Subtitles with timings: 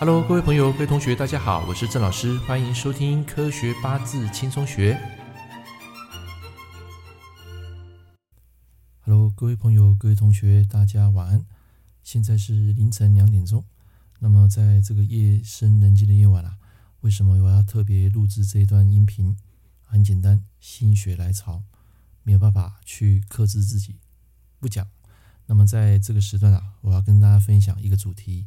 [0.00, 4.94] Hello，各位朋友、各位同学，大家好，我是郑老师，欢迎收听《科学八字轻松学》。
[9.02, 11.44] Hello，各位朋友、各位同学，大家晚安。
[12.02, 13.62] 现在是凌晨两点钟。
[14.20, 16.56] 那么，在这个夜深人静的夜晚啊，
[17.00, 19.36] 为什么我要特别录制这一段音频？
[19.82, 21.62] 很简单，心血来潮，
[22.22, 23.98] 没有办法去克制自己，
[24.58, 24.88] 不讲。
[25.44, 28.46] 那么，在这个时段啊，我要跟大家分享一个主题。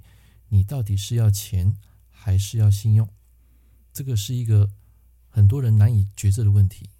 [0.53, 1.75] 你到底是要钱
[2.11, 3.09] 还是要信用？
[3.91, 4.69] 这个是一个
[5.27, 6.91] 很多人难以抉择的问题。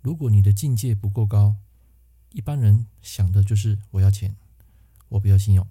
[0.00, 1.56] 如果你的境界不够高，
[2.30, 4.34] 一般人想的就是我要钱，
[5.10, 5.68] 我不要信用。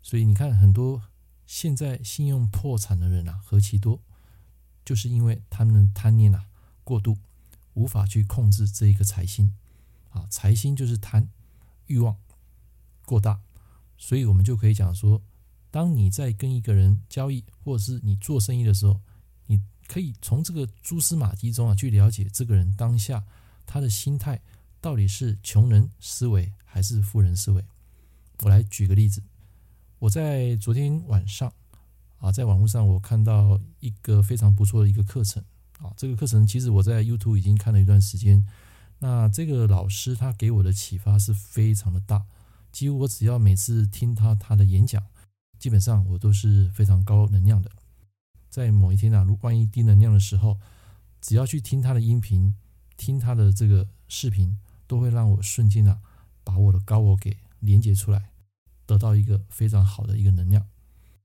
[0.00, 1.02] 所以你看，很多
[1.46, 4.00] 现在信用破产的人啊，何其多，
[4.82, 6.46] 就是因为他们的贪念啊
[6.84, 7.18] 过度，
[7.74, 9.54] 无法去控制这一个财星
[10.08, 10.26] 啊。
[10.30, 11.28] 财星就是贪
[11.84, 12.16] 欲望
[13.04, 13.42] 过大，
[13.98, 15.20] 所以我们就可以讲说。
[15.72, 19.00] 当你在跟一个人交易，或者是你做生意的时候，
[19.46, 19.58] 你
[19.88, 23.24] 可以从这个蛛丝马迹中啊，去了解这个人当下
[23.64, 24.38] 他的心态
[24.82, 27.64] 到底是穷人思维还是富人思维。
[28.40, 29.22] 我来举个例子，
[29.98, 31.50] 我在昨天晚上
[32.18, 35.42] 啊，在网络上我看到一个非常不错的一个课程
[35.78, 38.46] 啊，这个课程其实我在 YouTube 已经看了一段时间，
[38.98, 42.22] 那这个老师他给我的启发是非常的大，
[42.70, 45.02] 几乎我只要每次听他他的演讲。
[45.62, 47.70] 基本上我都是非常高能量的，
[48.50, 50.58] 在某一天啊，如万一低能量的时候，
[51.20, 52.56] 只要去听他的音频，
[52.96, 56.00] 听他的这个视频，都会让我瞬间啊，
[56.42, 58.30] 把我的高我给连接出来，
[58.86, 60.66] 得到一个非常好的一个能量。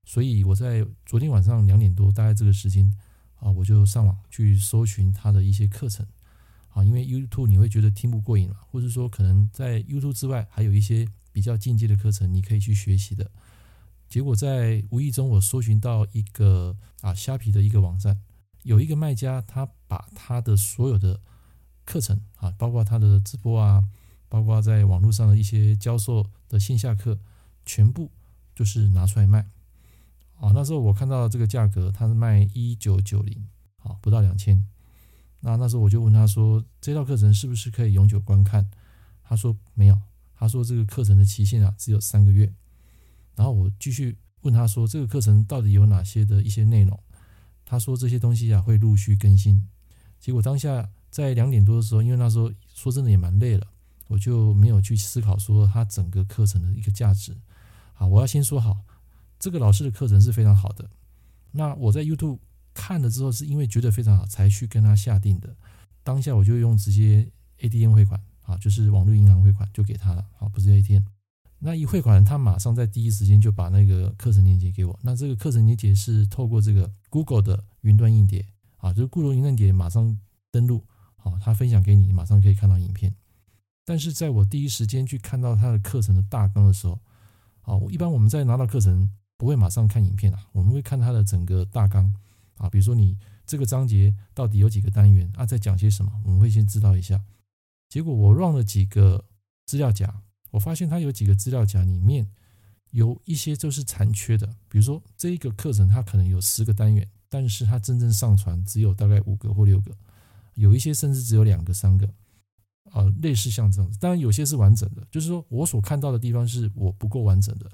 [0.06, 2.96] 所以我在昨天晚上两点多，大概这个时间
[3.40, 6.06] 啊，我就上网去搜寻他的一些课程
[6.70, 13.32] 啊，因为 YouTube 你会觉得听不过瘾嘛，或者说可能在 YouTube 之外还有一些比较进阶的课程，你可以去学习的。
[14.10, 18.22] 结果在无意中，我搜寻到一个啊虾皮的一个网站，
[18.64, 21.20] 有一个卖家，他把他的所有的
[21.84, 23.84] 课程啊，包括他的直播啊，
[24.30, 27.20] 包括在网络上的一些教授的线下课，
[27.66, 28.12] 全部
[28.56, 29.50] 就是拿出来卖。
[30.40, 33.48] 啊，那时候我看到这个价格，他是卖一九九零，
[33.84, 34.66] 啊，不到两千。
[35.40, 38.70] 那那时候我就问他说，这套课程是不是可以永久观看？
[39.24, 40.00] 他说没有，
[40.36, 42.54] 他说这个课程的期限啊只有三个月。
[43.38, 47.00] 然后我继续问他说：“这个课程到底有哪些的一些内容？”
[47.64, 49.64] 他说：“这些东西啊会陆续更新。”
[50.20, 53.68] 结果当下在两点多的时候，因为那时候说真的也蛮累了，
[54.08, 57.38] 我就没有去思考说他整个课程的一个价值。
[57.94, 58.82] 好，我要先说好，
[59.38, 60.90] 这个老师的课程是非常好的。
[61.52, 62.40] 那我在 YouTube
[62.74, 65.56] 看了之后，是因为觉得非常好才去跟他下定的。
[66.04, 70.26] 当下我就用直接 ATM 汇款啊，就是网络银行汇款就给他了。
[70.38, 71.04] 好，不是 ATM。
[71.60, 75.00] 那一汇款，他马上在第一时间就把那个课程链接给我。
[75.02, 78.46] 那这个课程链接是透过这个 Google 的云端硬碟
[78.78, 80.20] 啊，就是 Google 云端硬碟马上
[80.52, 80.86] 登录，
[81.16, 83.16] 好，他分享给你，马上可以看到影片。
[83.84, 87.00] 但是在我第一时间去看到他的课程的大纲的时候，
[87.62, 92.14] 啊，一般我们在拿到课程不会马上看影片啊，我们会看他的整个大纲
[92.58, 97.20] 啊，比如说你这个章节到底有几个单元啊，在讲些什么，我们会先知道一下。
[97.90, 99.26] 结果我 run 了几个
[99.66, 100.22] 资料夹。
[100.58, 102.28] 我发现它有几个资料夹里面
[102.90, 109.96] 有一些就是残缺的，比如说这一个课程它可能有十个单元，但是它真正上传只有大概五个或六个，
[110.56, 112.08] 有一些甚至只有两个、三个，
[112.90, 114.00] 啊，类似像这样子。
[114.00, 117.70] 当然有些是完整的，就是说我所看到的地方是我不够完整的，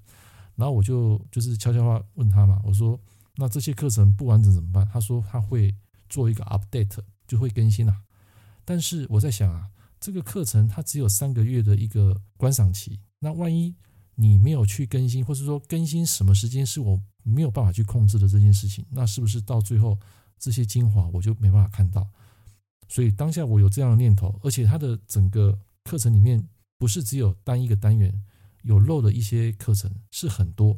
[0.58, 3.00] 然后我就就是悄悄话问他嘛，我说
[3.38, 4.86] 那这些课程不完整怎么办？
[4.92, 5.74] 他说他会
[6.10, 8.02] 做一个 update，就会更新啊。
[8.66, 9.70] 但是我在想啊。
[10.04, 13.74] 这个课程它只有三个月的一个观赏期，那万一
[14.16, 19.98] 你没有去更新，或是说更新什么时间是我没有办法去控制的这件事情，那是不是到最后
[20.38, 22.06] 这些精华我就没办法看到？
[22.90, 26.46] 所以当下我有这样的念头，而且它的整个课程里面
[26.78, 28.14] 不是只有单一个单元，
[28.64, 30.78] 有漏的一些课程是很多，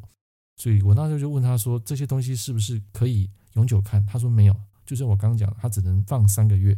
[0.58, 4.06] 所以我那时候就问他说，这些东西是不是可以永久看？
[4.06, 4.56] 他说没有，
[4.86, 6.78] 就是我刚讲，他只能放三个月。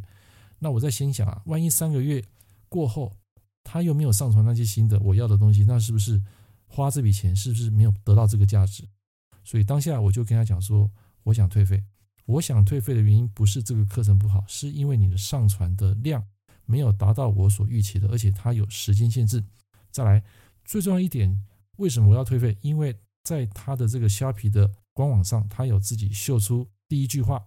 [0.59, 2.23] 那我在心想啊，万一三个月。
[2.69, 3.15] 过后，
[3.63, 6.21] 他又没有上传那些新的我要的东西，那是不是
[6.65, 8.87] 花这笔钱是不是没有得到这个价值？
[9.43, 10.89] 所以当下我就跟他讲说，
[11.23, 11.83] 我想退费。
[12.25, 16.21] 我想退费的原因不是这个课程不好，是因为你的上传的量
[16.65, 19.41] 没有达到我所预期的，而且它有时间限制。
[19.91, 20.21] 再来，
[20.65, 21.41] 最重要一点，
[21.77, 22.57] 为什么我要退费？
[22.59, 22.93] 因为
[23.23, 27.45] 在他的这个虾皮的官网上，他有自己秀出第一句话：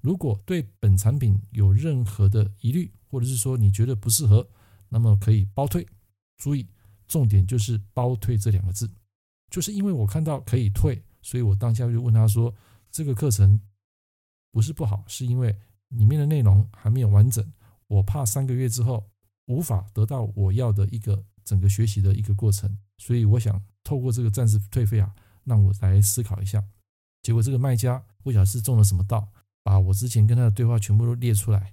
[0.00, 4.48] 如果对本产品有任何的疑虑，或者是说你觉得不适合。
[4.94, 5.86] 那么可以包退，
[6.36, 6.68] 注意
[7.08, 8.90] 重点就是包退这两个字，
[9.48, 12.54] 就是因为我看到可以退，所以我当下就问他说
[12.92, 13.58] ：“这个课程
[14.50, 15.56] 不是不好，是因为
[15.88, 17.52] 里面的内容还没有完整，
[17.86, 19.08] 我怕三个月之后
[19.46, 26.62] 无法得到我要的一个整个学习的一个过程，所以我想透过这个暂时退费啊，让我来思考一下。
[27.22, 29.26] 结果这个卖家不晓得是中了什么道，
[29.62, 31.72] 把我之前跟他的对话全部都列出来。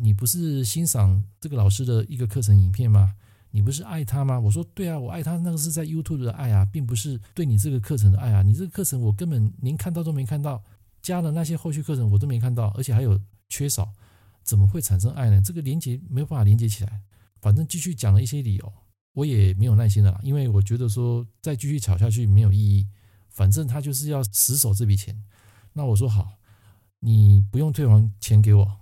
[0.00, 3.14] 你不是欣赏这个老师的一个课程影片吗？
[3.50, 4.38] 你不是爱他吗？
[4.38, 8.42] 我说对啊，我爱他，那个是在 YouTube 的爱啊，并不是对你这个课程的爱啊。
[8.42, 10.62] 你这个课程我根本连看到都没看到，
[11.00, 13.18] 加了那些后续课程我都没看到，而且还有
[13.48, 13.90] 缺少，
[14.42, 15.40] 怎么会产生爱呢？
[15.42, 17.00] 这个连接没有办法连接起来。
[17.40, 18.72] 反正继续讲了一些理由，
[19.14, 22.86] 我也没有耐心的啦，因为我觉得说再继续吵下去没有意义。
[23.30, 25.24] 反正他就是要死守这笔钱。
[25.72, 26.32] 那我说好，
[27.00, 28.76] 你不用退还钱给我，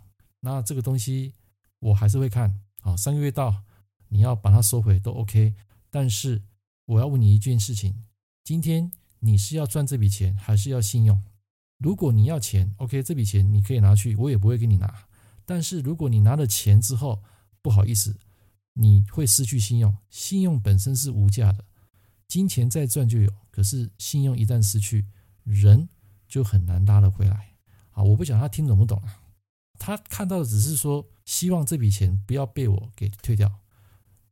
[0.46, 1.34] 那这个东西
[1.80, 2.60] 我还是会看。
[2.80, 3.64] 好，三个月到。
[4.08, 5.52] 你要把它收回都 OK，
[5.90, 6.40] 但是
[6.84, 8.04] 我要问你一件事情：
[8.44, 11.20] 今天你是要赚这笔钱，还是要信用？
[11.78, 15.08] 如果你要钱，OK，这笔钱你可以拿去，我也不会给你拿。
[15.44, 17.20] 但是如果你拿了钱之后，
[17.60, 18.16] 不好意思，
[18.74, 19.92] 你会失去信用。
[20.08, 21.64] 信用本身是无价的，
[22.28, 25.04] 金钱再赚就有，可是信用一旦失去，
[25.42, 25.88] 人
[26.28, 27.56] 就很难拉得回来。
[27.90, 29.18] 啊，我不讲他听懂不懂啊？
[29.78, 33.60] 他看到的只是说，希望这笔钱不要被我给退掉。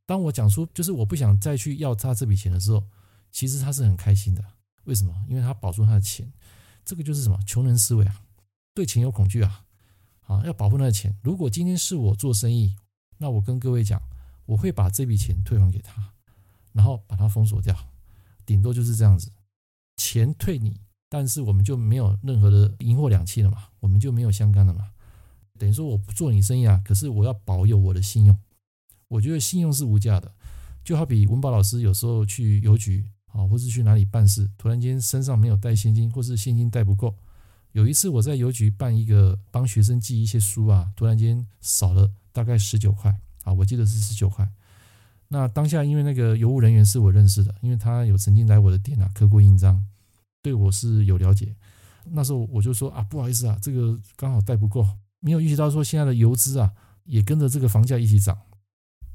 [0.07, 2.85] 当我讲出就是我不想再去要他这笔钱的时候，
[3.33, 4.45] 其实他是很开心的。
[4.85, 5.15] 为什么？
[5.29, 6.31] 因为他保住他的钱。
[6.85, 7.39] 这个就是什么？
[7.47, 8.21] 穷人思维啊，
[8.75, 9.65] 对钱有恐惧啊，
[10.27, 11.17] 啊，要保护他的钱。
[11.23, 12.77] 如果今天是我做生意，
[13.17, 14.03] 那我跟各位讲，
[14.45, 16.13] 我会把这笔钱退还给他，
[16.73, 17.75] 然后把它封锁掉，
[18.45, 19.33] 顶多就是这样子，
[19.97, 24.91] 钱退你，但是我们就没有任何的银货两讫了嘛，我们就没有相干了嘛。
[25.59, 28.37] 等于说我不做你生意啊，可是我要保有我的信用。
[29.09, 30.33] 我觉得信用是无价的，
[30.83, 37.15] 就好比文宝老师有时候去邮局啊，或是去哪里办事，突然间身上没有带现金，或是现金带不够。
[37.73, 44.49] 有一次我在邮局办一个帮学生寄一些书啊，突然间少了大概十九块啊，我记得是十九块。
[45.29, 49.85] 那当下因为那个邮务人员是我认识的，因为他有曾经来我的店啊刻过印章，
[50.43, 51.55] 对我是有了解。
[52.05, 54.87] 那时候我就说啊，不好意思啊，这个刚好带不够，
[55.25, 56.71] 没有预计到说现在的邮资啊
[57.05, 58.37] 也跟着这个房价一起涨。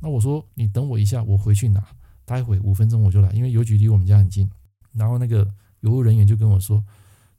[0.01, 1.87] 那我说你等我一下，我回去拿，
[2.25, 4.49] 待会五分钟我就来，因为邮局离我们家很近。
[4.91, 5.47] 然后那个
[5.81, 6.83] 邮务人员就跟我说：“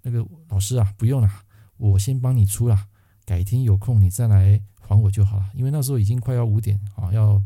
[0.03, 1.29] 那个老师啊，不用了，
[1.79, 2.87] 我先帮你出了，
[3.25, 7.43] 改天有空你再来还我就好了。”因为那时候已经快要五点啊，要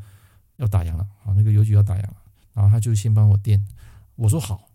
[0.57, 2.17] 要打烊了啊，那个邮局要打烊了。
[2.53, 3.67] 然后他就先帮我垫。
[4.17, 4.69] 我说好，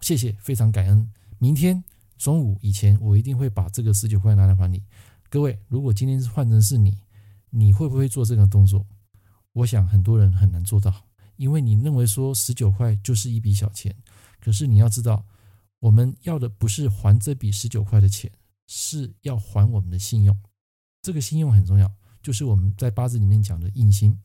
[0.00, 1.08] 谢谢，非常感恩。
[1.38, 1.84] 明天
[2.18, 4.82] 中午以前，我一定会把这个十九块拿来还你。
[5.34, 6.96] 各位，如果今天是换成是你，
[7.50, 8.86] 你会不会做这个动作？
[9.52, 10.94] 我想很多人很难做到，
[11.34, 13.92] 因为你认为说十九块就是一笔小钱，
[14.40, 15.26] 可是你要知道，
[15.80, 18.30] 我们要的不是还这笔十九块的钱，
[18.68, 20.38] 是要还我们的信用。
[21.02, 21.92] 这个信用很重要，
[22.22, 24.16] 就是我们在八字里面讲的印星。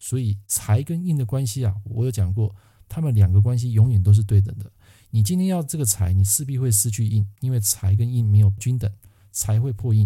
[0.00, 2.52] 所以财跟印的关系啊，我有讲过，
[2.88, 4.68] 他们两个关系永远都是对等的。
[5.10, 8.92] 你今天要这个财，你势必会失去印，因为财跟印没有均等，
[9.30, 10.04] 财会破印。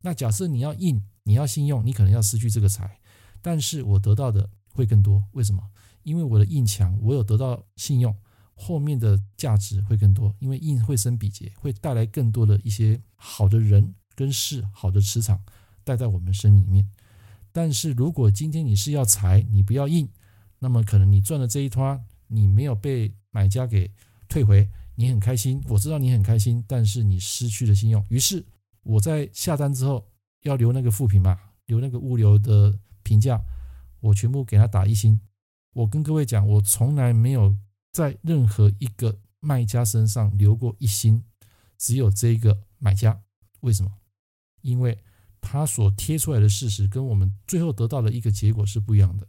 [0.00, 2.98] 那假设你要印，你要信用，你可能要失去这个财。
[3.40, 5.62] 但是我得到的会更多，为什么？
[6.02, 8.14] 因为我的印强，我有得到信用，
[8.54, 10.34] 后面的价值会更多。
[10.38, 15.40] 因为印会生比劫，会带来更多的一些好的人跟事，好的磁场
[15.84, 16.88] 带在我们生命里面。
[17.52, 20.08] 但是如果今天你是要财，你不要印，
[20.58, 23.90] 那么可能你赚的这一摊，你没有被买家给
[24.28, 28.04] 退回，你很开心，我知道你很开心，但是你失去了信用。
[28.08, 28.44] 于是
[28.88, 30.08] 我在下单之后
[30.42, 32.78] 要留那个负评嘛，留那个物流的。
[33.04, 33.42] 评价
[34.00, 35.18] 我全部给他打一星。
[35.72, 37.56] 我跟各位讲，我从来没有
[37.90, 41.24] 在任何一个卖家身上留过一星，
[41.78, 43.18] 只有这一个买家。
[43.60, 43.90] 为什么？
[44.60, 44.98] 因为
[45.40, 49.26] 他所贴出来的事实跟我们最后得到的一个结果是不一样的。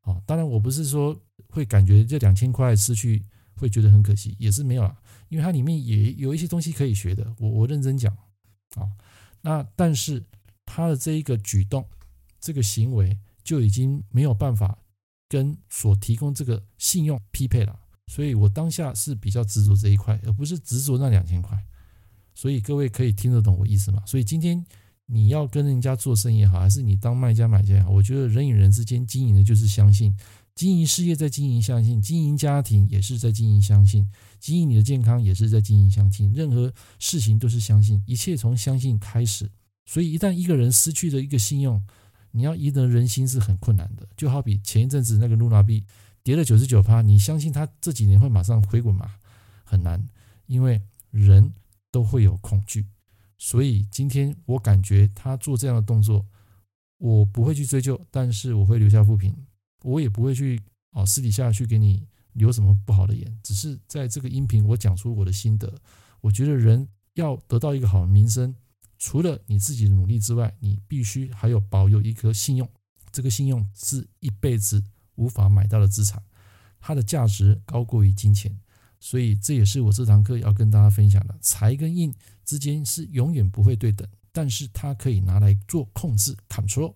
[0.00, 1.14] 啊，当然我不是说
[1.50, 3.22] 会感觉这两千块失去
[3.54, 4.96] 会觉得很可惜，也是没有啦，
[5.28, 7.34] 因为它里面也有一些东西可以学的。
[7.38, 8.16] 我我认真讲
[8.76, 8.88] 啊，
[9.40, 10.22] 那但是
[10.66, 11.84] 他的这一个举动。
[12.42, 14.78] 这个行为就已经没有办法
[15.28, 21.62] 跟所提供这个信用匹配了，所以我当下是比较执着这一块，而不是执着那两千块。
[22.34, 24.02] 所以各位可以听得懂我意思吗？
[24.06, 24.64] 所以今天
[25.04, 30.16] 你要跟人家做生意也好，还是你当卖家买家也好，我觉得人与人之间经营的就是相信，
[30.54, 34.06] 经营事业在经营相信，经营家庭也是在经营相信，
[34.38, 39.50] 经营你的健康也是在经营相信，任何事情都是相信，一切从相信开始。
[39.86, 41.82] 所以一旦一个人失去了一个信用，
[42.32, 45.84] 你要赢得人心是很困难的，就好比前一阵子那个露娜币
[46.22, 49.16] 跌了九十九趴，你相信它这几年会马上回滚吗？
[49.64, 50.06] 很难，
[50.46, 51.52] 因为人
[51.90, 52.86] 都会有恐惧。
[53.38, 56.26] 所以今天我感觉他做这样的动作，
[56.98, 59.34] 我不会去追究，但是我会留下负评，
[59.82, 60.60] 我也不会去
[60.90, 65.72] 啊私底下去给你留什么不好的言，只是在这个音频我讲出我的心得。
[66.20, 68.54] 我觉得人要得到一个好的名声，
[68.98, 72.68] 除了你自己的努力之外，你必须还有保有一颗信用。
[73.10, 74.84] 这个信用是一辈子
[75.16, 76.22] 无法买到的资产，
[76.78, 78.56] 它的价值高过于金钱。
[79.00, 86.94] 所以这也是我这堂课要跟大家分享的：财跟印之间是永远不会对等，但是它可以拿来做控制 （control）。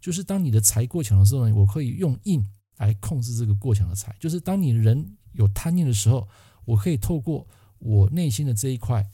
[0.00, 2.44] 就是当你的财过强的时候呢，我可以用印
[2.76, 4.14] 来控制这个过强的财。
[4.20, 6.28] 就是当你人有贪念的时候，
[6.64, 7.46] 我可以透过
[7.78, 9.04] 我内心的这一块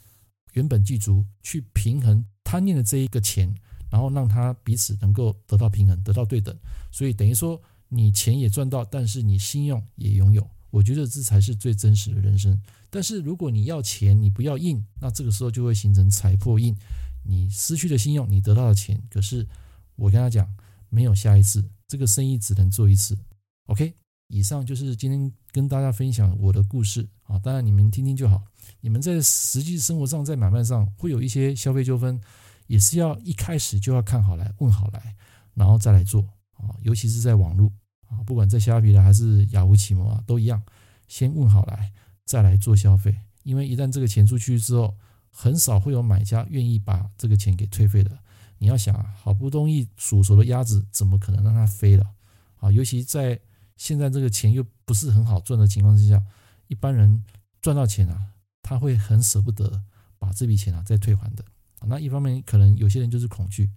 [0.53, 3.53] 原本具足去平衡贪念的这一个钱，
[3.89, 6.55] 然后让它彼此能够得到平衡，得到对等。
[6.91, 10.47] 所以等于说你钱也赚到，但是你信用也拥有。
[10.69, 12.59] 我觉得这才是最真实的人生。
[12.89, 16.75] 但是如果你要钱，你不要印，那这个时候就会形成财破印。
[17.23, 19.47] 你失去了信用，你得到了钱，可是
[19.95, 20.47] 我跟他讲，
[20.93, 23.17] 没有下一次，这个生意只能做一次。
[23.65, 23.91] OK，
[24.27, 28.43] 以上就是今天跟大家分享我的故事啊，当然你们听听就好。
[28.79, 32.21] 你们在实际生活上，在买卖上会有一些消费纠纷，
[32.67, 35.15] 也是要一开始就要看好来，问好来，
[35.55, 36.21] 然后再来做
[36.57, 37.71] 啊，尤其是在网络
[38.07, 38.21] 啊。
[38.23, 40.61] 不管在虾皮的还是雅虎奇摩啊，都一样，
[41.07, 41.91] 先问好来，
[42.23, 43.17] 再来做消费。
[43.41, 44.95] 因为一旦这个钱出去之后，
[45.31, 48.15] 很少会有买家愿意把这个钱给退费的。
[48.63, 52.13] 你要想啊，好不容易煮熟的鸭子，怎么可能让它飞了？
[52.61, 53.37] 啊，尤其在
[53.75, 56.23] 现在这个钱又不是很好赚的情况之下，
[56.69, 57.21] 一般人
[57.61, 58.29] 赚到钱啊，
[58.61, 59.83] 他会很舍不得
[60.17, 61.43] 把这笔钱啊再退还的。
[61.81, 63.69] 那一方面，可能有些人就是恐惧，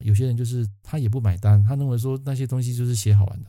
[0.00, 3.48] 有些人就是他也不买单，他认为说那些东西就是写好玩的。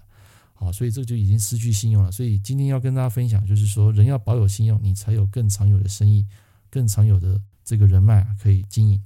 [0.53, 2.09] 好，所以这就已经失去信用了。
[2.09, 6.25] 所以今天要跟大家分享，就是说人要保有信用，你才有更长有的生意，
[6.69, 9.03] 更长有的这个人脉啊，可以经营。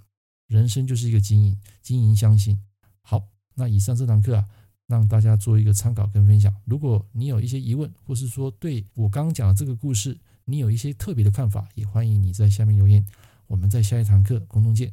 [0.49, 2.59] 人生就是一个经营，经营相信。
[3.01, 4.45] 好，那以上这堂课啊，
[4.87, 6.53] 让大家做一个参考跟分享。
[6.65, 13.05] 如果你有一些疑问，或是说对我刚刚讲的这个故事，你有一些特别的看法，也欢迎你在下面留言。
[13.47, 14.91] 我们在下一堂课空中见。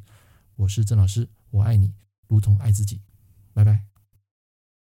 [0.55, 1.91] 我是郑老师，我爱你，
[2.27, 3.01] 如同爱自己。
[3.53, 3.96] 拜拜。